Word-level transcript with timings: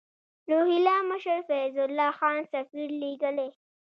روهیله 0.51 0.95
مشر 1.11 1.39
فیض 1.49 1.75
الله 1.85 2.11
خان 2.19 2.37
سفیر 2.53 2.89
لېږلی. 3.01 3.49